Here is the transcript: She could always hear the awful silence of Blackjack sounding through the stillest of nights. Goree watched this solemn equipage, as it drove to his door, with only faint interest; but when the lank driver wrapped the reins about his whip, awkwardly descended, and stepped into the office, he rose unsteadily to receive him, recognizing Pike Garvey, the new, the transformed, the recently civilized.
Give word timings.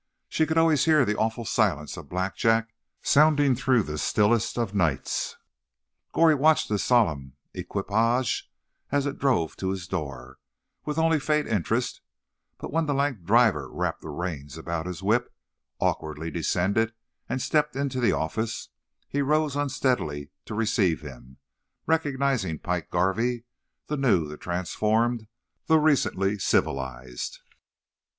She 0.29 0.47
could 0.47 0.57
always 0.57 0.85
hear 0.85 1.05
the 1.05 1.15
awful 1.15 1.45
silence 1.45 1.95
of 1.95 2.09
Blackjack 2.09 2.73
sounding 3.03 3.53
through 3.53 3.83
the 3.83 3.99
stillest 3.99 4.57
of 4.57 4.73
nights. 4.73 5.37
Goree 6.11 6.33
watched 6.33 6.69
this 6.69 6.83
solemn 6.83 7.33
equipage, 7.53 8.49
as 8.91 9.05
it 9.05 9.19
drove 9.19 9.55
to 9.57 9.69
his 9.69 9.87
door, 9.87 10.39
with 10.85 10.97
only 10.97 11.19
faint 11.19 11.47
interest; 11.47 12.01
but 12.57 12.73
when 12.73 12.87
the 12.87 12.95
lank 12.95 13.25
driver 13.25 13.69
wrapped 13.71 14.01
the 14.01 14.09
reins 14.09 14.57
about 14.57 14.87
his 14.87 15.03
whip, 15.03 15.31
awkwardly 15.77 16.31
descended, 16.31 16.93
and 17.29 17.39
stepped 17.39 17.75
into 17.75 17.99
the 17.99 18.11
office, 18.11 18.69
he 19.07 19.21
rose 19.21 19.55
unsteadily 19.55 20.31
to 20.45 20.55
receive 20.55 21.01
him, 21.01 21.37
recognizing 21.85 22.57
Pike 22.57 22.89
Garvey, 22.89 23.43
the 23.85 23.97
new, 23.97 24.27
the 24.27 24.35
transformed, 24.37 25.27
the 25.67 25.77
recently 25.77 26.39
civilized. 26.39 27.37